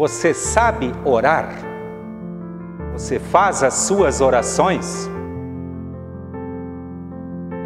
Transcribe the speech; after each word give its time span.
você 0.00 0.32
sabe 0.32 0.94
orar? 1.04 1.50
Você 2.94 3.18
faz 3.18 3.62
as 3.62 3.74
suas 3.74 4.22
orações? 4.22 5.10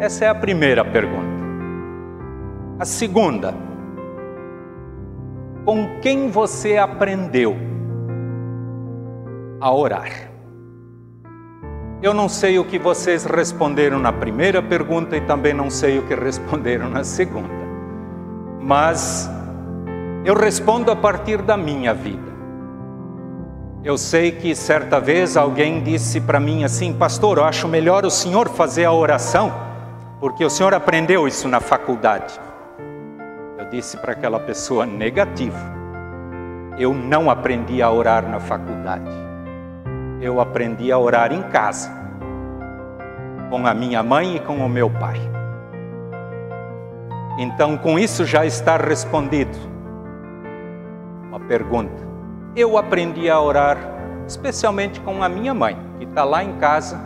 Essa 0.01 0.25
é 0.25 0.27
a 0.27 0.35
primeira 0.35 0.83
pergunta. 0.83 1.33
A 2.77 2.83
segunda, 2.83 3.55
com 5.63 6.01
quem 6.01 6.29
você 6.29 6.75
aprendeu 6.75 7.55
a 9.61 9.73
orar? 9.73 10.29
Eu 12.01 12.13
não 12.13 12.27
sei 12.27 12.59
o 12.59 12.65
que 12.65 12.77
vocês 12.77 13.23
responderam 13.23 13.97
na 13.97 14.11
primeira 14.11 14.61
pergunta 14.61 15.15
e 15.15 15.21
também 15.21 15.53
não 15.53 15.69
sei 15.69 15.99
o 15.99 16.05
que 16.05 16.13
responderam 16.13 16.89
na 16.89 17.05
segunda, 17.05 17.47
mas 18.59 19.31
eu 20.25 20.33
respondo 20.33 20.89
a 20.91 20.95
partir 20.95 21.39
da 21.43 21.55
minha 21.55 21.93
vida. 21.93 22.33
Eu 23.83 23.95
sei 23.95 24.31
que 24.31 24.55
certa 24.55 24.99
vez 24.99 25.37
alguém 25.37 25.83
disse 25.83 26.19
para 26.19 26.39
mim 26.39 26.63
assim, 26.63 26.91
pastor, 26.91 27.37
eu 27.37 27.43
acho 27.43 27.67
melhor 27.67 28.03
o 28.03 28.09
senhor 28.09 28.49
fazer 28.49 28.85
a 28.85 28.91
oração, 28.91 29.53
porque 30.19 30.43
o 30.43 30.49
senhor 30.49 30.73
aprendeu 30.73 31.27
isso 31.27 31.47
na 31.47 31.59
faculdade. 31.59 32.39
Eu 33.59 33.69
disse 33.69 33.97
para 33.97 34.13
aquela 34.13 34.39
pessoa 34.39 34.83
negativo. 34.83 35.59
Eu 36.79 36.91
não 36.91 37.29
aprendi 37.29 37.79
a 37.83 37.91
orar 37.91 38.27
na 38.27 38.39
faculdade. 38.39 39.11
Eu 40.19 40.41
aprendi 40.41 40.91
a 40.91 40.97
orar 40.97 41.31
em 41.31 41.43
casa, 41.43 41.91
com 43.51 43.67
a 43.67 43.75
minha 43.75 44.01
mãe 44.01 44.37
e 44.37 44.39
com 44.39 44.57
o 44.57 44.67
meu 44.67 44.89
pai. 44.89 45.21
Então, 47.37 47.77
com 47.77 47.99
isso 47.99 48.25
já 48.25 48.43
está 48.43 48.75
respondido. 48.75 49.74
Uma 51.35 51.45
pergunta. 51.47 52.01
Eu 52.55 52.77
aprendi 52.77 53.29
a 53.29 53.41
orar 53.41 53.77
especialmente 54.25 55.01
com 55.01 55.21
a 55.21 55.27
minha 55.27 55.53
mãe, 55.53 55.77
que 55.99 56.05
está 56.05 56.23
lá 56.23 56.41
em 56.41 56.53
casa. 56.59 56.97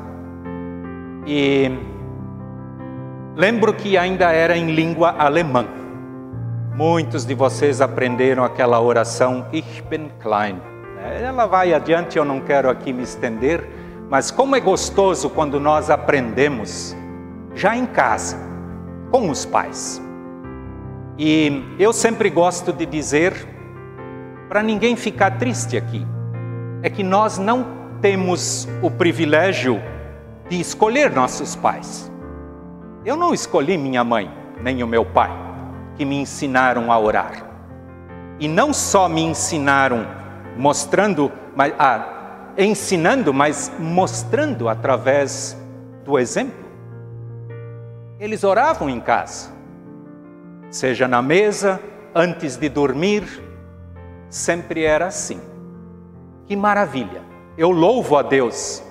E 1.26 1.72
lembro 3.36 3.74
que 3.74 3.98
ainda 3.98 4.32
era 4.32 4.56
em 4.56 4.76
língua 4.76 5.16
alemã. 5.18 5.66
Muitos 6.76 7.26
de 7.26 7.34
vocês 7.34 7.82
aprenderam 7.82 8.44
aquela 8.44 8.80
oração 8.80 9.48
Ich 9.52 9.82
bin 9.90 10.12
klein. 10.20 10.62
Ela 11.20 11.48
vai 11.48 11.74
adiante, 11.74 12.20
eu 12.20 12.24
não 12.24 12.40
quero 12.40 12.70
aqui 12.70 12.94
me 12.94 13.02
estender, 13.02 13.68
mas 14.12 14.30
como 14.30 14.56
é 14.56 14.60
gostoso 14.60 15.32
quando 15.32 15.60
nós 15.60 15.90
aprendemos 15.90 16.96
já 17.56 17.76
em 17.76 17.88
casa, 17.88 18.38
com 19.10 19.28
os 19.32 19.44
pais. 19.44 20.00
E 21.18 21.64
eu 21.80 21.92
sempre 21.92 22.30
gosto 22.30 22.72
de 22.72 22.86
dizer, 22.86 23.58
para 24.50 24.64
ninguém 24.64 24.96
ficar 24.96 25.38
triste 25.38 25.78
aqui, 25.78 26.06
é 26.82 26.90
que 26.90 27.04
nós 27.04 27.38
não 27.38 27.68
temos 28.02 28.68
o 28.82 28.90
privilégio 28.90 29.80
de 30.50 30.60
escolher 30.60 31.12
nossos 31.12 31.56
pais. 31.56 32.12
Eu 33.06 33.16
não 33.16 33.32
escolhi 33.32 33.78
minha 33.78 34.04
mãe, 34.04 34.30
nem 34.60 34.82
o 34.82 34.88
meu 34.88 35.06
pai 35.06 35.30
que 35.96 36.04
me 36.04 36.16
ensinaram 36.16 36.92
a 36.92 36.98
orar. 36.98 37.46
E 38.40 38.48
não 38.48 38.74
só 38.74 39.08
me 39.08 39.22
ensinaram 39.22 40.08
mostrando, 40.58 41.32
mas, 41.56 41.74
ah, 41.78 42.54
ensinando, 42.58 43.32
mas 43.34 43.72
mostrando 43.78 44.68
através 44.68 45.56
do 46.04 46.18
exemplo. 46.18 46.66
Eles 48.20 48.44
oravam 48.44 48.90
em 48.90 49.00
casa, 49.00 49.52
seja 50.72 51.08
na 51.08 51.22
mesa, 51.22 51.80
antes 52.16 52.58
de 52.58 52.68
dormir, 52.68 53.49
sempre 54.30 54.84
era 54.84 55.08
assim. 55.08 55.42
Que 56.46 56.56
maravilha! 56.56 57.22
Eu 57.58 57.72
louvo 57.72 58.16
a 58.16 58.22
Deus 58.22 58.84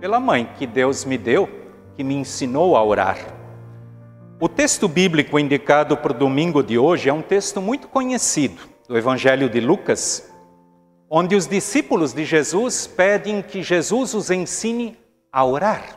pela 0.00 0.18
mãe 0.18 0.50
que 0.58 0.66
Deus 0.66 1.04
me 1.04 1.16
deu, 1.16 1.48
que 1.94 2.02
me 2.02 2.14
ensinou 2.14 2.76
a 2.76 2.82
orar. 2.82 3.18
O 4.40 4.48
texto 4.48 4.88
bíblico 4.88 5.38
indicado 5.38 5.96
para 5.96 6.10
o 6.10 6.18
domingo 6.18 6.64
de 6.64 6.76
hoje 6.76 7.08
é 7.08 7.12
um 7.12 7.22
texto 7.22 7.60
muito 7.60 7.86
conhecido, 7.86 8.60
do 8.88 8.98
Evangelho 8.98 9.48
de 9.48 9.60
Lucas, 9.60 10.28
onde 11.08 11.36
os 11.36 11.46
discípulos 11.46 12.12
de 12.12 12.24
Jesus 12.24 12.88
pedem 12.88 13.40
que 13.40 13.62
Jesus 13.62 14.14
os 14.14 14.30
ensine 14.30 14.98
a 15.30 15.44
orar. 15.44 15.96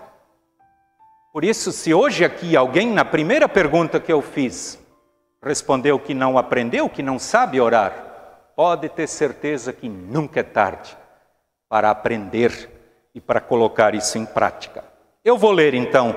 Por 1.34 1.44
isso, 1.44 1.72
se 1.72 1.91
hoje 1.91 2.24
aqui 2.24 2.56
alguém, 2.56 2.94
na 2.94 3.03
primeira 3.03 3.50
pergunta 3.50 4.00
que 4.00 4.14
eu 4.14 4.22
fiz, 4.22 4.80
respondeu 5.44 5.97
que 5.97 6.14
não 6.14 6.38
aprendeu, 6.38 6.88
que 6.88 7.02
não 7.02 7.18
sabe 7.18 7.59
orar, 7.59 8.04
pode 8.55 8.89
ter 8.89 9.07
certeza 9.07 9.73
que 9.73 9.89
nunca 9.89 10.39
é 10.39 10.43
tarde 10.43 10.97
para 11.67 11.89
aprender 11.89 12.69
e 13.13 13.19
para 13.19 13.41
colocar 13.41 13.93
isso 13.93 14.17
em 14.17 14.25
prática. 14.25 14.83
Eu 15.23 15.38
vou 15.38 15.51
ler 15.51 15.73
então 15.73 16.16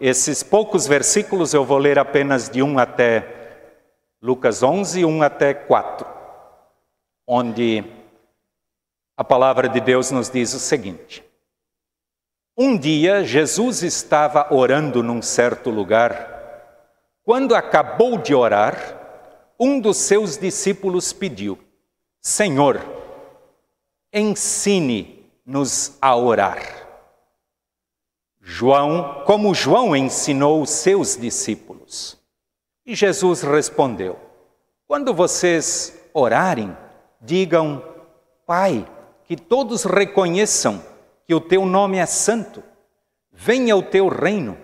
esses 0.00 0.42
poucos 0.42 0.86
versículos 0.86 1.54
eu 1.54 1.64
vou 1.64 1.78
ler 1.78 1.98
apenas 1.98 2.48
de 2.48 2.62
1 2.62 2.78
até 2.78 3.44
Lucas 4.20 4.62
11, 4.62 5.04
1 5.04 5.22
até 5.22 5.52
4, 5.52 6.06
onde 7.26 7.84
a 9.16 9.22
palavra 9.22 9.68
de 9.68 9.80
Deus 9.80 10.10
nos 10.10 10.30
diz 10.30 10.54
o 10.54 10.58
seguinte: 10.58 11.24
Um 12.56 12.76
dia 12.76 13.22
Jesus 13.22 13.82
estava 13.82 14.52
orando 14.52 15.02
num 15.02 15.22
certo 15.22 15.70
lugar. 15.70 16.32
Quando 17.22 17.54
acabou 17.54 18.18
de 18.18 18.34
orar, 18.34 18.76
um 19.58 19.78
dos 19.78 19.98
seus 19.98 20.36
discípulos 20.36 21.12
pediu: 21.12 21.58
Senhor, 22.26 22.82
ensine-nos 24.10 25.98
a 26.00 26.16
orar. 26.16 26.58
João, 28.40 29.22
como 29.26 29.54
João 29.54 29.94
ensinou 29.94 30.62
os 30.62 30.70
seus 30.70 31.18
discípulos. 31.18 32.18
E 32.86 32.94
Jesus 32.94 33.42
respondeu: 33.42 34.18
Quando 34.86 35.12
vocês 35.12 36.00
orarem, 36.14 36.74
digam: 37.20 37.84
Pai, 38.46 38.90
que 39.24 39.36
todos 39.36 39.84
reconheçam 39.84 40.82
que 41.26 41.34
o 41.34 41.40
teu 41.42 41.66
nome 41.66 41.98
é 41.98 42.06
santo. 42.06 42.62
Venha 43.30 43.76
o 43.76 43.82
teu 43.82 44.08
reino. 44.08 44.56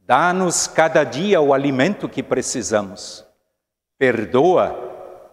Dá-nos 0.00 0.66
cada 0.66 1.02
dia 1.02 1.40
o 1.40 1.54
alimento 1.54 2.10
que 2.10 2.22
precisamos. 2.22 3.24
Perdoa 3.96 4.89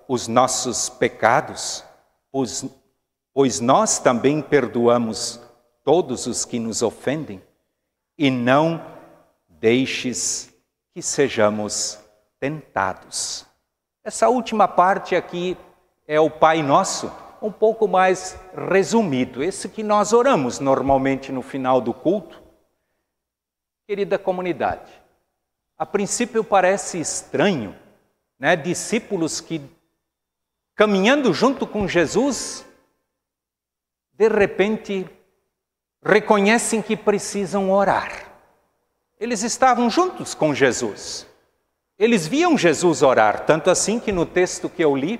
os 0.07 0.27
nossos 0.27 0.89
pecados, 0.89 1.83
pois, 2.31 2.65
pois 3.33 3.59
nós 3.59 3.99
também 3.99 4.41
perdoamos 4.41 5.39
todos 5.83 6.27
os 6.27 6.45
que 6.45 6.59
nos 6.59 6.81
ofendem 6.81 7.41
e 8.17 8.31
não 8.31 8.81
deixes 9.47 10.53
que 10.93 11.01
sejamos 11.01 11.99
tentados. 12.39 13.45
Essa 14.03 14.29
última 14.29 14.67
parte 14.67 15.15
aqui 15.15 15.57
é 16.07 16.19
o 16.19 16.29
Pai 16.29 16.63
Nosso, 16.63 17.11
um 17.41 17.51
pouco 17.51 17.87
mais 17.87 18.39
resumido, 18.71 19.43
esse 19.43 19.69
que 19.69 19.83
nós 19.83 20.13
oramos 20.13 20.59
normalmente 20.59 21.31
no 21.31 21.41
final 21.41 21.81
do 21.81 21.93
culto. 21.93 22.41
Querida 23.85 24.17
comunidade, 24.17 24.91
a 25.77 25.85
princípio 25.85 26.43
parece 26.43 26.99
estranho, 26.99 27.75
né? 28.39 28.55
Discípulos 28.55 29.39
que 29.39 29.61
caminhando 30.77 31.33
junto 31.33 31.65
com 31.65 31.87
Jesus, 31.87 32.63
de 34.13 34.29
repente 34.29 35.09
reconhecem 36.05 36.83
que 36.83 36.95
precisam 36.95 37.71
orar. 37.71 38.31
Eles 39.19 39.41
estavam 39.41 39.89
juntos 39.89 40.35
com 40.35 40.53
Jesus. 40.53 41.27
Eles 41.97 42.27
viam 42.27 42.55
Jesus 42.55 43.01
orar, 43.01 43.43
tanto 43.47 43.71
assim 43.71 43.99
que 43.99 44.11
no 44.11 44.23
texto 44.23 44.69
que 44.69 44.83
eu 44.83 44.95
li, 44.95 45.19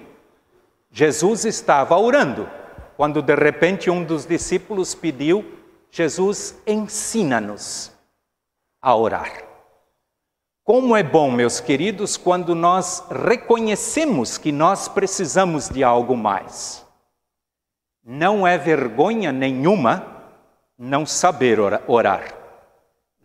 Jesus 0.91 1.43
estava 1.43 1.97
orando, 1.97 2.47
quando 2.95 3.19
de 3.19 3.33
repente 3.33 3.89
um 3.89 4.03
dos 4.03 4.27
discípulos 4.27 4.93
pediu: 4.93 5.43
Jesus, 5.89 6.55
ensina-nos 6.67 7.91
a 8.79 8.95
orar. 8.95 9.46
Como 10.67 10.97
é 10.97 11.01
bom, 11.01 11.31
meus 11.31 11.61
queridos, 11.61 12.17
quando 12.17 12.53
nós 12.53 13.01
reconhecemos 13.09 14.37
que 14.37 14.51
nós 14.51 14.89
precisamos 14.89 15.69
de 15.69 15.81
algo 15.81 16.13
mais. 16.17 16.85
Não 18.03 18.45
é 18.45 18.57
vergonha 18.57 19.31
nenhuma 19.31 20.05
não 20.77 21.05
saber 21.05 21.57
orar. 21.87 22.33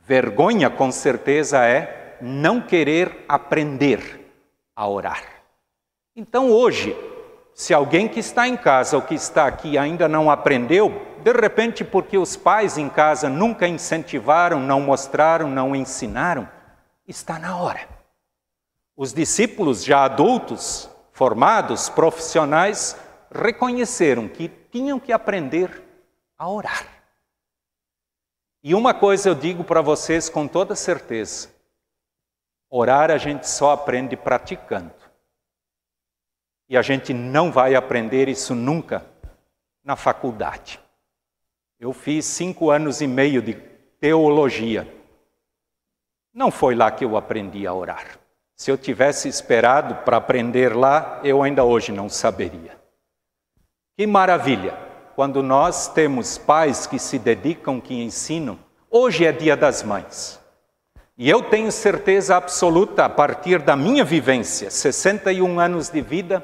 Vergonha, 0.06 0.70
com 0.70 0.92
certeza, 0.92 1.66
é 1.66 2.16
não 2.20 2.60
querer 2.60 3.24
aprender 3.28 4.32
a 4.76 4.86
orar. 4.86 5.24
Então, 6.14 6.48
hoje, 6.48 6.96
se 7.52 7.74
alguém 7.74 8.06
que 8.06 8.20
está 8.20 8.46
em 8.46 8.56
casa 8.56 8.94
ou 8.94 9.02
que 9.02 9.16
está 9.16 9.48
aqui 9.48 9.76
ainda 9.76 10.06
não 10.06 10.30
aprendeu, 10.30 11.02
de 11.24 11.32
repente, 11.32 11.82
porque 11.82 12.16
os 12.16 12.36
pais 12.36 12.78
em 12.78 12.88
casa 12.88 13.28
nunca 13.28 13.66
incentivaram, 13.66 14.60
não 14.60 14.80
mostraram, 14.80 15.50
não 15.50 15.74
ensinaram, 15.74 16.48
está 17.06 17.38
na 17.38 17.56
hora. 17.56 17.88
Os 18.96 19.12
discípulos 19.12 19.84
já 19.84 20.04
adultos, 20.04 20.90
formados, 21.12 21.88
profissionais, 21.88 22.96
reconheceram 23.30 24.28
que 24.28 24.48
tinham 24.48 25.00
que 25.00 25.12
aprender 25.12 25.82
a 26.38 26.48
orar. 26.48 26.86
E 28.62 28.74
uma 28.74 28.94
coisa 28.94 29.28
eu 29.28 29.34
digo 29.34 29.64
para 29.64 29.80
vocês 29.80 30.28
com 30.28 30.46
toda 30.46 30.74
certeza: 30.76 31.48
orar 32.70 33.10
a 33.10 33.18
gente 33.18 33.48
só 33.48 33.72
aprende 33.72 34.16
praticando. 34.16 34.94
E 36.68 36.76
a 36.76 36.82
gente 36.82 37.12
não 37.12 37.50
vai 37.50 37.74
aprender 37.74 38.28
isso 38.28 38.54
nunca 38.54 39.04
na 39.82 39.96
faculdade. 39.96 40.80
Eu 41.78 41.92
fiz 41.92 42.24
cinco 42.24 42.70
anos 42.70 43.00
e 43.00 43.06
meio 43.06 43.42
de 43.42 43.54
teologia. 43.98 45.01
Não 46.34 46.50
foi 46.50 46.74
lá 46.74 46.90
que 46.90 47.04
eu 47.04 47.16
aprendi 47.16 47.66
a 47.66 47.74
orar. 47.74 48.18
Se 48.56 48.70
eu 48.70 48.78
tivesse 48.78 49.28
esperado 49.28 49.96
para 50.04 50.16
aprender 50.16 50.74
lá, 50.74 51.20
eu 51.22 51.42
ainda 51.42 51.62
hoje 51.62 51.92
não 51.92 52.08
saberia. 52.08 52.78
Que 53.96 54.06
maravilha! 54.06 54.72
Quando 55.14 55.42
nós 55.42 55.88
temos 55.88 56.38
pais 56.38 56.86
que 56.86 56.98
se 56.98 57.18
dedicam, 57.18 57.78
que 57.80 58.02
ensinam. 58.02 58.58
Hoje 58.90 59.26
é 59.26 59.32
Dia 59.32 59.54
das 59.54 59.82
Mães. 59.82 60.40
E 61.18 61.28
eu 61.28 61.42
tenho 61.42 61.70
certeza 61.70 62.36
absoluta, 62.36 63.04
a 63.04 63.08
partir 63.10 63.60
da 63.60 63.76
minha 63.76 64.02
vivência, 64.02 64.70
61 64.70 65.60
anos 65.60 65.90
de 65.90 66.00
vida, 66.00 66.42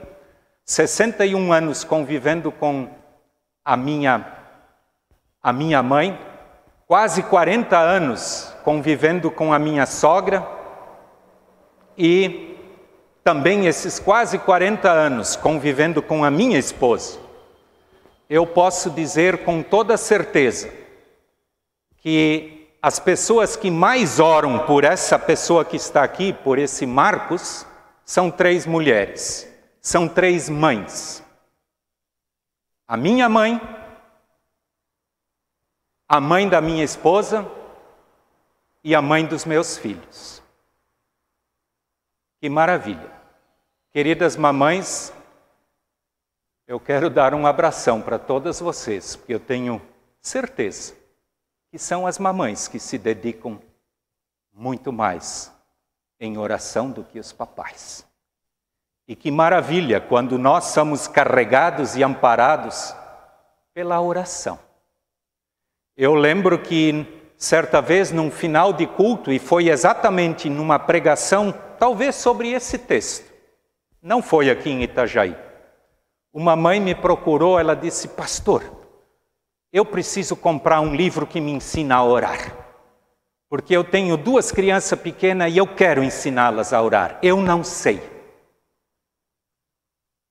61 0.67 1.51
anos 1.51 1.83
convivendo 1.83 2.53
com 2.53 2.91
a 3.65 3.77
minha, 3.77 4.27
a 5.43 5.53
minha 5.53 5.83
mãe, 5.83 6.19
quase 6.89 7.23
40 7.23 7.79
anos 7.79 8.51
convivendo 8.65 9.31
com 9.31 9.53
a 9.53 9.59
minha 9.59 9.85
sogra, 9.85 10.49
e 11.99 12.57
também 13.23 13.67
esses 13.67 13.99
quase 13.99 14.39
40 14.39 14.91
anos 14.91 15.37
convivendo 15.37 16.01
com 16.01 16.25
a 16.25 16.31
minha 16.31 16.59
esposa, 16.59 17.19
eu 18.31 18.47
posso 18.47 18.91
dizer 18.91 19.45
com 19.45 19.63
toda 19.63 19.99
certeza 19.99 20.73
que 21.99 22.71
as 22.81 22.99
pessoas 22.99 23.55
que 23.55 23.71
mais 23.71 24.19
oram 24.19 24.61
por 24.61 24.83
essa 24.83 25.19
pessoa 25.19 25.67
que 25.67 25.77
está 25.77 26.03
aqui, 26.03 26.33
por 26.33 26.59
esse 26.59 26.87
Marcos, 26.87 27.67
são 28.03 28.31
três 28.31 28.65
mulheres, 28.65 29.47
são 29.83 30.09
três 30.09 30.49
mães. 30.49 31.23
A 32.87 32.97
minha 32.97 33.29
mãe, 33.29 33.61
a 36.09 36.21
mãe 36.21 36.49
da 36.49 36.59
minha 36.61 36.83
esposa 36.83 37.47
e 38.83 38.95
a 38.95 39.03
mãe 39.03 39.27
dos 39.27 39.45
meus 39.45 39.77
filhos. 39.77 40.43
Que 42.41 42.49
maravilha! 42.49 43.13
Queridas 43.91 44.35
mamães, 44.35 45.13
eu 46.67 46.81
quero 46.81 47.11
dar 47.11 47.35
um 47.35 47.47
abração 47.47 48.01
para 48.01 48.19
todas 48.19 48.59
vocês, 48.59 49.17
porque 49.17 49.35
eu 49.35 49.41
tenho 49.41 49.83
certeza 50.21 50.95
que 51.71 51.79
são 51.79 52.07
as 52.07 52.19
mamães 52.19 52.69
que 52.69 52.79
se 52.79 52.97
dedicam 52.97 53.61
muito 54.51 54.91
mais 54.91 55.53
em 56.19 56.39
oração 56.39 56.91
do 56.91 57.05
que 57.05 57.19
os 57.19 57.33
papais. 57.33 58.07
E 59.07 59.15
que 59.15 59.31
maravilha 59.31 60.01
quando 60.01 60.39
nós 60.39 60.67
somos 60.67 61.07
carregados 61.07 61.97
e 61.97 62.03
amparados 62.03 62.95
pela 63.75 64.01
oração. 64.01 64.68
Eu 66.01 66.15
lembro 66.15 66.57
que 66.61 67.05
certa 67.37 67.83
vez 67.83 68.13
num 68.13 68.31
final 68.31 68.73
de 68.73 68.87
culto, 68.87 69.33
e 69.33 69.41
foi 69.41 69.69
exatamente 69.69 70.49
numa 70.49 70.79
pregação 70.79 71.53
talvez 71.77 72.15
sobre 72.15 72.53
esse 72.53 72.79
texto. 72.79 73.29
Não 74.01 74.23
foi 74.23 74.49
aqui 74.49 74.71
em 74.71 74.85
Itajaí. 74.85 75.37
Uma 76.33 76.55
mãe 76.55 76.79
me 76.79 76.95
procurou, 76.95 77.59
ela 77.59 77.75
disse: 77.75 78.07
Pastor, 78.07 78.63
eu 79.73 79.85
preciso 79.85 80.37
comprar 80.37 80.81
um 80.81 80.95
livro 80.95 81.27
que 81.27 81.41
me 81.41 81.51
ensina 81.51 81.97
a 81.97 82.05
orar. 82.05 82.55
Porque 83.49 83.77
eu 83.77 83.83
tenho 83.83 84.17
duas 84.17 84.53
crianças 84.53 85.01
pequenas 85.01 85.53
e 85.53 85.59
eu 85.59 85.67
quero 85.67 86.05
ensiná-las 86.05 86.73
a 86.73 86.81
orar. 86.81 87.19
Eu 87.25 87.39
não 87.39 87.65
sei. 87.65 88.01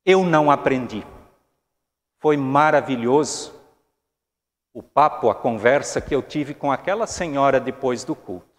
Eu 0.06 0.24
não 0.24 0.50
aprendi. 0.50 1.06
Foi 2.20 2.38
maravilhoso 2.38 3.56
o 4.77 4.83
papo, 4.83 5.29
a 5.29 5.35
conversa 5.35 6.00
que 6.00 6.13
eu 6.13 6.21
tive 6.21 6.53
com 6.53 6.71
aquela 6.71 7.07
senhora 7.07 7.59
depois 7.59 8.03
do 8.03 8.13
culto 8.13 8.57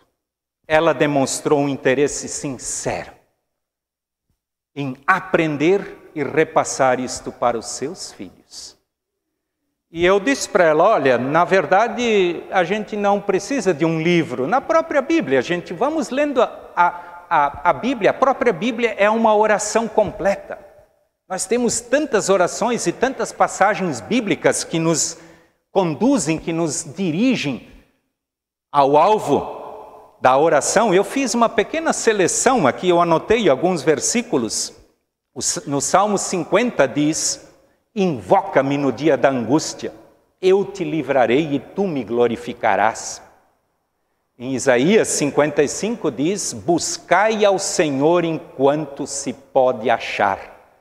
ela 0.68 0.92
demonstrou 0.92 1.60
um 1.60 1.68
interesse 1.68 2.28
sincero 2.28 3.12
em 4.76 4.94
aprender 5.06 6.10
e 6.14 6.22
repassar 6.22 7.00
isto 7.00 7.32
para 7.32 7.58
os 7.58 7.66
seus 7.66 8.12
filhos. 8.12 8.76
E 9.90 10.04
eu 10.04 10.20
disse 10.20 10.46
para 10.46 10.64
ela: 10.64 10.84
olha, 10.84 11.16
na 11.16 11.44
verdade 11.44 12.44
a 12.50 12.62
gente 12.62 12.94
não 12.94 13.18
precisa 13.18 13.72
de 13.72 13.86
um 13.86 14.02
livro, 14.02 14.46
na 14.46 14.60
própria 14.60 15.00
Bíblia, 15.00 15.38
a 15.38 15.42
gente 15.42 15.72
vamos 15.72 16.10
lendo 16.10 16.42
a, 16.42 16.52
a, 16.76 17.70
a 17.70 17.72
Bíblia, 17.72 18.10
a 18.10 18.14
própria 18.14 18.52
Bíblia 18.52 18.94
é 18.98 19.08
uma 19.08 19.34
oração 19.34 19.88
completa. 19.88 20.58
Nós 21.26 21.46
temos 21.46 21.80
tantas 21.80 22.28
orações 22.28 22.86
e 22.86 22.92
tantas 22.92 23.32
passagens 23.32 24.00
bíblicas 24.00 24.64
que 24.64 24.78
nos 24.78 25.18
conduzem, 25.78 26.38
que 26.38 26.52
nos 26.52 26.92
dirigem 26.92 27.68
ao 28.72 28.96
alvo 28.96 30.16
da 30.20 30.36
oração, 30.36 30.92
eu 30.92 31.04
fiz 31.04 31.34
uma 31.34 31.48
pequena 31.48 31.92
seleção 31.92 32.66
aqui, 32.66 32.88
eu 32.88 33.00
anotei 33.00 33.48
alguns 33.48 33.80
versículos. 33.80 34.74
No 35.68 35.80
Salmo 35.80 36.18
50 36.18 36.88
diz: 36.88 37.48
Invoca-me 37.94 38.76
no 38.76 38.90
dia 38.90 39.16
da 39.16 39.30
angústia, 39.30 39.94
eu 40.42 40.64
te 40.64 40.82
livrarei 40.82 41.54
e 41.54 41.60
tu 41.60 41.86
me 41.86 42.02
glorificarás. 42.02 43.22
Em 44.36 44.54
Isaías 44.54 45.06
55 45.06 46.10
diz: 46.10 46.52
Buscai 46.52 47.44
ao 47.44 47.56
Senhor 47.56 48.24
enquanto 48.24 49.06
se 49.06 49.32
pode 49.32 49.88
achar, 49.88 50.74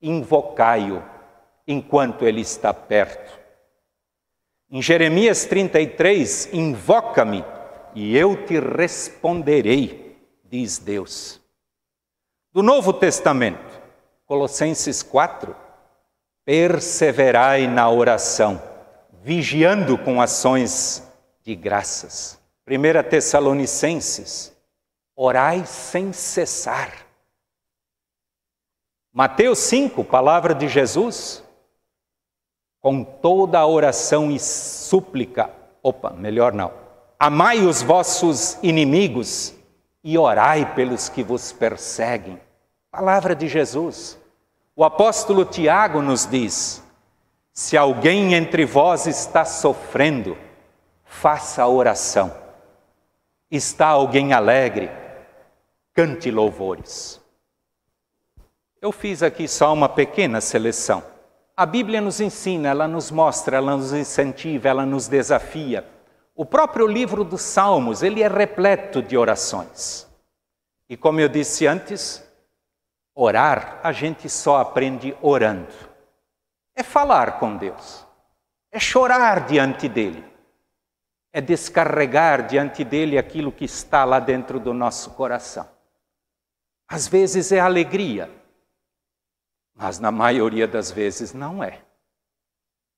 invocai-o 0.00 1.02
enquanto 1.66 2.24
ele 2.24 2.40
está 2.40 2.72
perto. 2.72 3.37
Em 4.70 4.82
Jeremias 4.82 5.46
33, 5.46 6.50
invoca-me 6.52 7.42
e 7.94 8.14
eu 8.14 8.44
te 8.44 8.60
responderei, 8.60 10.20
diz 10.44 10.76
Deus. 10.76 11.40
Do 12.52 12.62
Novo 12.62 12.92
Testamento, 12.92 13.80
Colossenses 14.26 15.02
4, 15.02 15.56
perseverai 16.44 17.66
na 17.66 17.88
oração, 17.88 18.62
vigiando 19.22 19.96
com 19.96 20.20
ações 20.20 21.02
de 21.42 21.54
graças. 21.54 22.38
1 22.68 23.08
Tessalonicenses, 23.08 24.54
orai 25.16 25.64
sem 25.64 26.12
cessar. 26.12 27.06
Mateus 29.10 29.60
5, 29.60 30.04
palavra 30.04 30.54
de 30.54 30.68
Jesus, 30.68 31.42
com 32.88 33.04
toda 33.04 33.58
a 33.58 33.66
oração 33.66 34.30
e 34.30 34.40
súplica, 34.40 35.50
opa, 35.82 36.08
melhor 36.08 36.54
não 36.54 36.72
Amai 37.18 37.60
os 37.60 37.82
vossos 37.82 38.56
inimigos 38.62 39.52
e 40.02 40.16
orai 40.16 40.74
pelos 40.74 41.06
que 41.06 41.22
vos 41.22 41.52
perseguem. 41.52 42.40
Palavra 42.90 43.36
de 43.36 43.46
Jesus. 43.46 44.18
O 44.74 44.82
apóstolo 44.84 45.44
Tiago 45.44 46.00
nos 46.00 46.24
diz: 46.24 46.82
se 47.52 47.76
alguém 47.76 48.32
entre 48.32 48.64
vós 48.64 49.06
está 49.06 49.44
sofrendo, 49.44 50.38
faça 51.04 51.66
oração. 51.66 52.34
Está 53.50 53.88
alguém 53.88 54.32
alegre, 54.32 54.90
cante 55.92 56.30
louvores. 56.30 57.20
Eu 58.80 58.92
fiz 58.92 59.22
aqui 59.22 59.46
só 59.46 59.74
uma 59.74 59.90
pequena 59.90 60.40
seleção. 60.40 61.17
A 61.58 61.66
Bíblia 61.66 62.00
nos 62.00 62.20
ensina, 62.20 62.68
ela 62.68 62.86
nos 62.86 63.10
mostra, 63.10 63.56
ela 63.56 63.76
nos 63.76 63.92
incentiva, 63.92 64.68
ela 64.68 64.86
nos 64.86 65.08
desafia 65.08 65.84
o 66.38 66.46
próprio 66.46 66.86
livro 66.86 67.24
dos 67.24 67.42
Salmos, 67.42 68.00
ele 68.00 68.22
é 68.22 68.28
repleto 68.28 69.02
de 69.02 69.18
orações. 69.18 70.06
E 70.88 70.96
como 70.96 71.18
eu 71.18 71.28
disse 71.28 71.66
antes, 71.66 72.24
orar 73.12 73.80
a 73.82 73.90
gente 73.90 74.28
só 74.28 74.58
aprende 74.58 75.16
orando. 75.20 75.74
É 76.76 76.84
falar 76.84 77.40
com 77.40 77.56
Deus. 77.56 78.06
É 78.70 78.78
chorar 78.78 79.48
diante 79.48 79.88
dele. 79.88 80.24
É 81.32 81.40
descarregar 81.40 82.46
diante 82.46 82.84
dele 82.84 83.18
aquilo 83.18 83.50
que 83.50 83.64
está 83.64 84.04
lá 84.04 84.20
dentro 84.20 84.60
do 84.60 84.72
nosso 84.72 85.10
coração. 85.14 85.68
Às 86.86 87.08
vezes 87.08 87.50
é 87.50 87.58
alegria, 87.58 88.30
mas 89.78 90.00
na 90.00 90.10
maioria 90.10 90.66
das 90.66 90.90
vezes 90.90 91.32
não 91.32 91.62
é. 91.62 91.78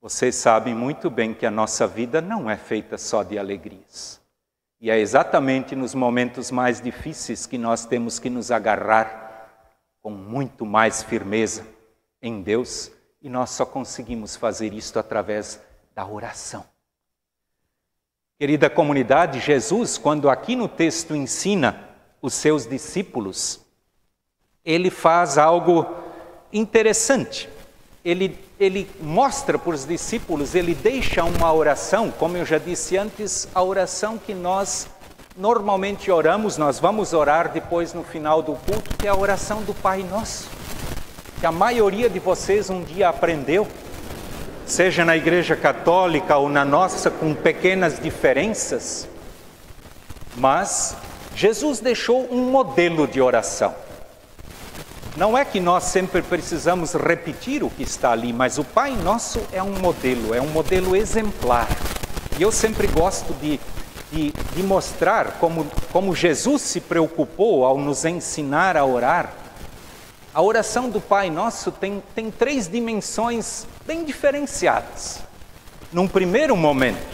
Vocês 0.00 0.34
sabem 0.34 0.74
muito 0.74 1.10
bem 1.10 1.34
que 1.34 1.44
a 1.44 1.50
nossa 1.50 1.86
vida 1.86 2.22
não 2.22 2.48
é 2.48 2.56
feita 2.56 2.96
só 2.96 3.22
de 3.22 3.38
alegrias. 3.38 4.18
E 4.80 4.90
é 4.90 4.98
exatamente 4.98 5.76
nos 5.76 5.94
momentos 5.94 6.50
mais 6.50 6.80
difíceis 6.80 7.44
que 7.46 7.58
nós 7.58 7.84
temos 7.84 8.18
que 8.18 8.30
nos 8.30 8.50
agarrar 8.50 9.50
com 10.00 10.10
muito 10.10 10.64
mais 10.64 11.02
firmeza 11.02 11.66
em 12.22 12.42
Deus 12.42 12.90
E 13.20 13.28
nós 13.28 13.50
só 13.50 13.66
conseguimos 13.66 14.34
fazer 14.34 14.72
isto 14.72 14.98
através 14.98 15.60
da 15.94 16.06
oração. 16.06 16.64
Querida 18.38 18.70
comunidade, 18.70 19.38
Jesus, 19.40 19.98
quando 19.98 20.30
aqui 20.30 20.56
no 20.56 20.66
texto 20.66 21.14
ensina 21.14 21.86
os 22.22 22.32
seus 22.32 22.66
discípulos, 22.66 23.60
ele 24.64 24.88
faz 24.88 25.36
algo 25.36 25.84
interessante. 26.52 27.48
Ele, 28.04 28.38
ele 28.58 28.88
mostra 29.00 29.58
para 29.58 29.74
os 29.74 29.86
discípulos, 29.86 30.54
ele 30.54 30.74
deixa 30.74 31.22
uma 31.24 31.52
oração, 31.52 32.10
como 32.10 32.36
eu 32.36 32.46
já 32.46 32.58
disse 32.58 32.96
antes, 32.96 33.46
a 33.54 33.62
oração 33.62 34.16
que 34.16 34.32
nós 34.32 34.88
normalmente 35.36 36.10
oramos, 36.10 36.56
nós 36.56 36.78
vamos 36.78 37.12
orar 37.12 37.52
depois 37.52 37.92
no 37.92 38.02
final 38.02 38.42
do 38.42 38.54
culto, 38.54 38.96
que 38.96 39.06
é 39.06 39.10
a 39.10 39.16
oração 39.16 39.62
do 39.62 39.74
Pai 39.74 40.02
Nosso, 40.02 40.48
que 41.38 41.46
a 41.46 41.52
maioria 41.52 42.08
de 42.08 42.18
vocês 42.18 42.70
um 42.70 42.82
dia 42.82 43.08
aprendeu 43.08 43.66
seja 44.70 45.04
na 45.04 45.16
Igreja 45.16 45.56
Católica 45.56 46.36
ou 46.36 46.48
na 46.48 46.64
nossa, 46.64 47.10
com 47.10 47.34
pequenas 47.34 47.98
diferenças, 47.98 49.08
mas 50.36 50.96
Jesus 51.34 51.80
deixou 51.80 52.32
um 52.32 52.50
modelo 52.50 53.06
de 53.08 53.20
oração. 53.20 53.74
Não 55.16 55.36
é 55.36 55.44
que 55.44 55.60
nós 55.60 55.84
sempre 55.84 56.22
precisamos 56.22 56.94
repetir 56.94 57.62
o 57.62 57.70
que 57.70 57.82
está 57.82 58.12
ali, 58.12 58.32
mas 58.32 58.58
o 58.58 58.64
Pai 58.64 58.92
Nosso 58.92 59.40
é 59.52 59.62
um 59.62 59.78
modelo, 59.78 60.34
é 60.34 60.40
um 60.40 60.48
modelo 60.48 60.94
exemplar. 60.94 61.68
E 62.38 62.42
eu 62.42 62.52
sempre 62.52 62.86
gosto 62.86 63.34
de, 63.34 63.60
de, 64.12 64.32
de 64.32 64.62
mostrar 64.62 65.38
como, 65.40 65.66
como 65.92 66.14
Jesus 66.14 66.62
se 66.62 66.80
preocupou 66.80 67.64
ao 67.64 67.76
nos 67.76 68.04
ensinar 68.04 68.76
a 68.76 68.84
orar 68.84 69.40
a 70.32 70.40
oração 70.40 70.88
do 70.88 71.00
Pai 71.00 71.28
Nosso 71.28 71.72
tem, 71.72 72.00
tem 72.14 72.30
três 72.30 72.68
dimensões 72.68 73.66
bem 73.84 74.04
diferenciadas. 74.04 75.20
Num 75.92 76.06
primeiro 76.06 76.56
momento, 76.56 77.04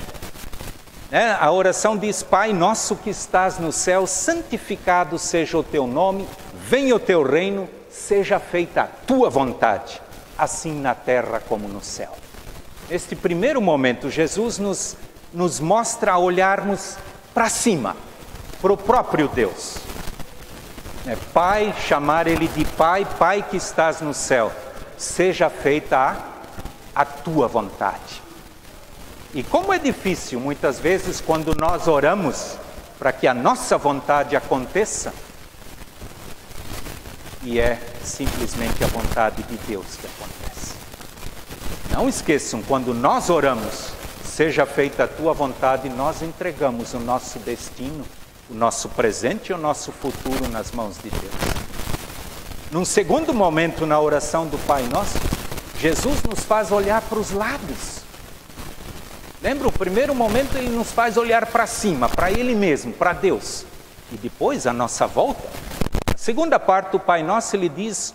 né, 1.11 1.35
a 1.41 1.51
oração 1.51 1.97
diz: 1.97 2.23
Pai 2.23 2.53
Nosso 2.53 2.95
que 2.95 3.09
estás 3.09 3.59
no 3.59 3.73
céu, 3.73 4.07
santificado 4.07 5.19
seja 5.19 5.57
o 5.57 5.63
teu 5.63 5.87
nome, 5.87 6.29
venha 6.69 6.95
o 6.95 6.99
teu 6.99 7.23
reino, 7.23 7.67
seja 7.97 8.39
feita 8.39 8.83
a 8.83 8.87
tua 8.87 9.31
vontade, 9.31 10.01
assim 10.37 10.81
na 10.81 10.95
terra 10.95 11.41
como 11.49 11.67
no 11.69 11.83
céu. 11.83 12.17
Neste 12.89 13.17
primeiro 13.17 13.61
momento, 13.61 14.11
Jesus 14.11 14.59
nos, 14.59 14.97
nos 15.33 15.61
mostra 15.61 16.13
a 16.13 16.19
olharmos 16.19 16.97
para 17.35 17.49
cima, 17.49 17.97
para 18.61 18.73
o 18.73 18.77
próprio 18.77 19.29
Deus 19.29 19.79
é, 21.07 21.17
pai, 21.33 21.73
chamar 21.87 22.27
ele 22.27 22.49
de 22.49 22.65
Pai, 22.65 23.07
Pai 23.19 23.45
que 23.49 23.57
estás 23.57 24.01
no 24.01 24.13
céu, 24.13 24.51
seja 24.99 25.49
feita 25.49 25.97
a, 25.97 27.03
a 27.03 27.05
tua 27.05 27.47
vontade. 27.47 28.21
E 29.33 29.43
como 29.45 29.73
é 29.73 29.79
difícil 29.79 30.41
muitas 30.41 30.81
vezes 30.81 31.21
quando 31.21 31.55
nós 31.55 31.87
oramos 31.87 32.57
para 32.99 33.13
que 33.13 33.27
a 33.27 33.35
nossa 33.35 33.79
vontade 33.79 34.35
aconteça, 34.35 35.15
e 37.47 37.59
é 37.59 37.81
simplesmente 38.05 38.85
a 38.85 38.89
vontade 38.89 39.43
de 39.45 39.57
Deus 39.67 39.87
que 39.99 40.07
acontece. 40.07 40.75
Não 41.91 42.09
esqueçam, 42.09 42.63
quando 42.63 42.93
nós 42.93 43.31
oramos, 43.31 43.91
seja 44.25 44.67
feita 44.67 45.05
a 45.05 45.09
tua 45.09 45.33
vontade, 45.33 45.89
nós 45.89 46.21
entregamos 46.21 46.93
o 46.93 47.01
nosso 47.01 47.39
destino 47.39 48.05
o 48.49 48.55
nosso 48.55 48.89
presente 48.91 49.51
e 49.51 49.53
o 49.53 49.59
nosso 49.59 49.91
futuro 49.91 50.49
nas 50.49 50.71
mãos 50.71 50.97
de 50.97 51.11
Deus. 51.11 51.35
Num 52.71 52.85
segundo 52.85 53.35
momento 53.35 53.87
na 53.87 54.01
oração 54.01 54.47
do 54.47 54.59
Pai 54.67 54.83
Nosso, 54.85 55.19
Jesus 55.81 56.23
nos 56.23 56.41
faz 56.41 56.71
olhar 56.71 57.03
para 57.03 57.19
os 57.19 57.31
lados. 57.31 58.03
Lembra? 59.43 59.69
O 59.69 59.73
primeiro 59.73 60.15
momento 60.15 60.57
ele 60.57 60.71
nos 60.71 60.91
faz 60.93 61.17
olhar 61.17 61.47
para 61.47 61.67
cima, 61.67 62.09
para 62.09 62.31
Ele 62.31 62.55
mesmo, 62.55 62.93
para 62.93 63.13
Deus. 63.13 63.65
E 64.13 64.17
depois 64.17 64.67
a 64.67 64.73
nossa 64.73 65.07
volta. 65.07 65.49
Segunda 66.27 66.59
parte 66.59 66.91
do 66.91 66.99
Pai 66.99 67.23
Nosso 67.23 67.55
ele 67.55 67.69
diz: 67.69 68.13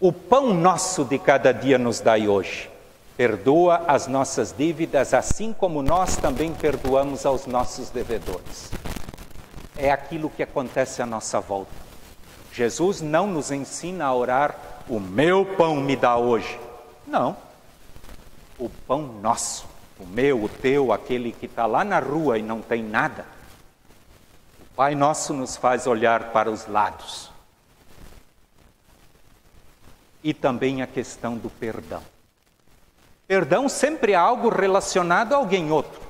O 0.00 0.12
pão 0.12 0.52
nosso 0.52 1.04
de 1.04 1.16
cada 1.16 1.52
dia 1.54 1.78
nos 1.78 2.00
dai 2.00 2.26
hoje. 2.26 2.68
Perdoa 3.16 3.84
as 3.86 4.08
nossas 4.08 4.52
dívidas, 4.52 5.14
assim 5.14 5.52
como 5.52 5.80
nós 5.80 6.16
também 6.16 6.52
perdoamos 6.52 7.24
aos 7.24 7.46
nossos 7.46 7.88
devedores 7.88 8.70
é 9.76 9.90
aquilo 9.90 10.30
que 10.30 10.42
acontece 10.42 11.02
à 11.02 11.06
nossa 11.06 11.40
volta. 11.40 11.70
Jesus 12.52 13.00
não 13.00 13.26
nos 13.26 13.50
ensina 13.50 14.06
a 14.06 14.14
orar, 14.14 14.56
o 14.88 14.98
meu 14.98 15.44
pão 15.56 15.76
me 15.76 15.94
dá 15.94 16.16
hoje. 16.16 16.58
Não. 17.06 17.36
O 18.58 18.70
pão 18.70 19.02
nosso, 19.20 19.66
o 20.00 20.06
meu, 20.06 20.42
o 20.42 20.48
teu, 20.48 20.92
aquele 20.92 21.30
que 21.30 21.46
está 21.46 21.66
lá 21.66 21.84
na 21.84 21.98
rua 21.98 22.38
e 22.38 22.42
não 22.42 22.62
tem 22.62 22.82
nada. 22.82 23.26
O 24.60 24.74
Pai 24.76 24.94
Nosso 24.94 25.34
nos 25.34 25.56
faz 25.56 25.86
olhar 25.86 26.32
para 26.32 26.50
os 26.50 26.66
lados. 26.66 27.35
E 30.26 30.34
também 30.34 30.82
a 30.82 30.88
questão 30.88 31.36
do 31.36 31.48
perdão. 31.48 32.02
Perdão 33.28 33.68
sempre 33.68 34.10
é 34.10 34.16
algo 34.16 34.48
relacionado 34.48 35.32
a 35.32 35.36
alguém 35.36 35.70
outro. 35.70 36.00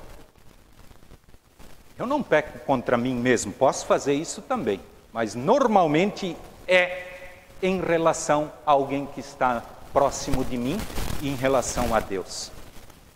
Eu 1.99 2.07
não 2.07 2.23
peco 2.23 2.57
contra 2.65 2.97
mim 2.97 3.13
mesmo, 3.13 3.53
posso 3.53 3.85
fazer 3.85 4.15
isso 4.15 4.41
também, 4.41 4.81
mas 5.13 5.35
normalmente 5.35 6.35
é 6.67 7.03
em 7.61 7.79
relação 7.79 8.51
a 8.65 8.71
alguém 8.71 9.05
que 9.05 9.19
está 9.19 9.63
próximo 9.93 10.43
de 10.43 10.57
mim 10.57 10.79
e 11.21 11.29
em 11.29 11.35
relação 11.35 11.93
a 11.93 11.99
Deus. 11.99 12.51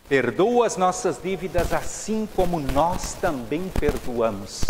Perdoa 0.07 0.67
as 0.67 0.77
nossas 0.77 1.19
dívidas 1.19 1.73
assim 1.73 2.29
como 2.35 2.59
nós 2.59 3.15
também 3.15 3.67
perdoamos 3.69 4.63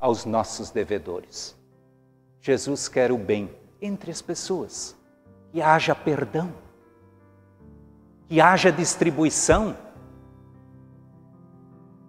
aos 0.00 0.24
nossos 0.24 0.72
devedores. 0.72 1.54
Jesus 2.40 2.88
quer 2.88 3.12
o 3.12 3.16
bem 3.16 3.48
entre 3.80 4.10
as 4.10 4.20
pessoas, 4.20 4.98
que 5.52 5.60
haja 5.60 5.94
perdão, 5.94 6.52
que 8.28 8.40
haja 8.40 8.70
distribuição 8.70 9.76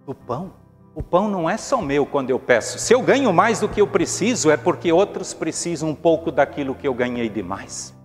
do 0.05 0.13
pão. 0.13 0.53
O 0.93 1.01
pão 1.01 1.29
não 1.29 1.49
é 1.49 1.57
só 1.57 1.81
meu 1.81 2.05
quando 2.05 2.29
eu 2.29 2.37
peço. 2.37 2.77
Se 2.77 2.93
eu 2.93 3.01
ganho 3.01 3.31
mais 3.31 3.59
do 3.59 3.69
que 3.69 3.81
eu 3.81 3.87
preciso, 3.87 4.51
é 4.51 4.57
porque 4.57 4.91
outros 4.91 5.33
precisam 5.33 5.89
um 5.89 5.95
pouco 5.95 6.31
daquilo 6.31 6.75
que 6.75 6.87
eu 6.87 6.93
ganhei 6.93 7.29
demais. 7.29 7.95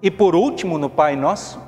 E 0.00 0.10
por 0.10 0.34
último, 0.34 0.78
no 0.78 0.88
Pai 0.88 1.16
Nosso, 1.16 1.60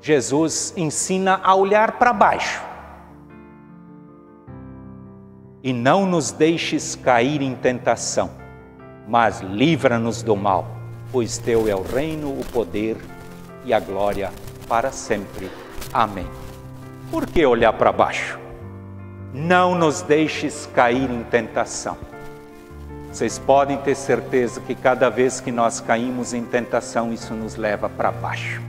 Jesus 0.00 0.72
ensina 0.76 1.40
a 1.42 1.54
olhar 1.54 1.98
para 1.98 2.12
baixo. 2.12 2.62
E 5.62 5.72
não 5.72 6.06
nos 6.06 6.32
deixes 6.32 6.96
cair 6.96 7.42
em 7.42 7.54
tentação, 7.54 8.30
mas 9.06 9.40
livra-nos 9.40 10.22
do 10.22 10.34
mal, 10.34 10.66
pois 11.12 11.38
teu 11.38 11.68
é 11.68 11.74
o 11.74 11.82
reino, 11.82 12.28
o 12.30 12.44
poder 12.52 12.96
e 13.64 13.72
a 13.72 13.80
glória 13.80 14.32
para 14.68 14.92
sempre. 14.92 15.50
Amém. 15.92 16.26
Por 17.10 17.26
que 17.26 17.44
olhar 17.44 17.72
para 17.72 17.92
baixo? 17.92 18.40
não 19.32 19.76
nos 19.76 20.02
deixes 20.02 20.68
cair 20.74 21.08
em 21.10 21.22
tentação. 21.22 21.96
Vocês 23.12 23.38
podem 23.38 23.78
ter 23.78 23.94
certeza 23.94 24.60
que 24.60 24.74
cada 24.74 25.08
vez 25.08 25.40
que 25.40 25.50
nós 25.50 25.80
caímos 25.80 26.32
em 26.32 26.44
tentação, 26.44 27.12
isso 27.12 27.34
nos 27.34 27.56
leva 27.56 27.88
para 27.88 28.10
baixo 28.10 28.60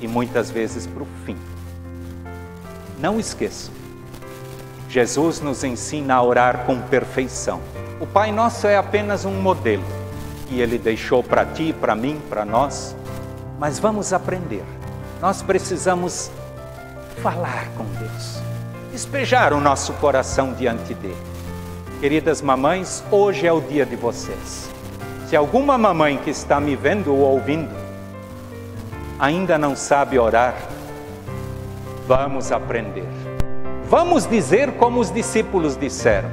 e 0.00 0.08
muitas 0.08 0.50
vezes 0.50 0.86
para 0.86 1.02
o 1.02 1.06
fim. 1.24 1.36
Não 2.98 3.18
esqueçam, 3.18 3.72
Jesus 4.88 5.40
nos 5.40 5.64
ensina 5.64 6.14
a 6.14 6.22
orar 6.22 6.64
com 6.64 6.80
perfeição. 6.80 7.60
O 8.00 8.06
Pai 8.06 8.32
Nosso 8.32 8.66
é 8.66 8.76
apenas 8.76 9.24
um 9.24 9.40
modelo 9.40 9.84
que 10.54 10.60
Ele 10.60 10.78
deixou 10.78 11.20
para 11.20 11.44
ti, 11.44 11.72
para 11.72 11.96
mim, 11.96 12.20
para 12.30 12.44
nós, 12.44 12.94
mas 13.58 13.80
vamos 13.80 14.12
aprender. 14.12 14.62
Nós 15.20 15.42
precisamos 15.42 16.30
falar 17.20 17.68
com 17.76 17.84
Deus 17.98 18.42
despejar 18.92 19.52
o 19.52 19.60
nosso 19.60 19.92
coração 19.94 20.52
diante 20.52 20.94
dele. 20.94 21.16
Queridas 21.98 22.40
mamães, 22.40 23.02
hoje 23.10 23.44
é 23.44 23.52
o 23.52 23.60
dia 23.60 23.84
de 23.84 23.96
vocês. 23.96 24.70
Se 25.26 25.34
alguma 25.34 25.76
mamãe 25.76 26.16
que 26.18 26.30
está 26.30 26.60
me 26.60 26.76
vendo 26.76 27.12
ou 27.12 27.18
ouvindo 27.18 27.74
ainda 29.18 29.58
não 29.58 29.74
sabe 29.74 30.16
orar, 30.16 30.54
vamos 32.06 32.52
aprender. 32.52 33.08
Vamos 33.88 34.24
dizer 34.28 34.70
como 34.74 35.00
os 35.00 35.10
discípulos 35.10 35.76
disseram: 35.76 36.30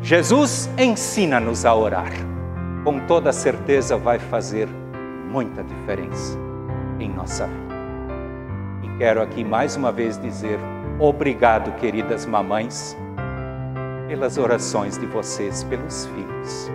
Jesus 0.00 0.70
ensina-nos 0.78 1.66
a 1.66 1.74
orar. 1.74 2.39
Com 2.84 3.00
toda 3.06 3.32
certeza 3.32 3.96
vai 3.96 4.18
fazer 4.18 4.68
muita 5.30 5.62
diferença 5.62 6.38
em 6.98 7.08
nossa 7.10 7.46
vida. 7.46 7.74
E 8.82 8.98
quero 8.98 9.22
aqui 9.22 9.44
mais 9.44 9.76
uma 9.76 9.92
vez 9.92 10.18
dizer 10.18 10.58
Obrigado, 10.98 11.72
queridas 11.78 12.26
mamães, 12.26 12.96
pelas 14.06 14.36
orações 14.36 14.98
de 14.98 15.06
vocês 15.06 15.64
pelos 15.64 16.06
filhos. 16.06 16.70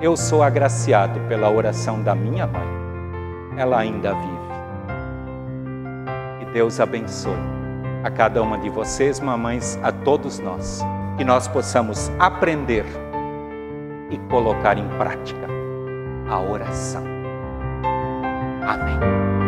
Eu 0.00 0.16
sou 0.16 0.42
agraciado 0.42 1.20
pela 1.28 1.50
oração 1.50 2.02
da 2.02 2.14
minha 2.14 2.46
mãe 2.46 2.82
ela 3.56 3.78
ainda 3.78 4.14
vive. 4.14 4.52
Que 6.38 6.52
Deus 6.52 6.80
abençoe 6.80 7.36
a 8.02 8.10
cada 8.10 8.42
uma 8.42 8.58
de 8.58 8.68
vocês, 8.68 9.20
mamães, 9.20 9.78
a 9.82 9.92
todos 9.92 10.38
nós, 10.38 10.82
que 11.16 11.24
nós 11.24 11.46
possamos 11.46 12.10
aprender 12.18 12.84
e 14.12 14.18
colocar 14.28 14.78
em 14.78 14.86
prática 14.98 15.48
a 16.28 16.38
oração. 16.38 17.04
Amém. 18.62 19.41